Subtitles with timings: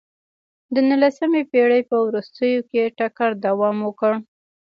[0.73, 4.13] د نولسمې پېړۍ په وروستیو کې ټکر دوام وکړ.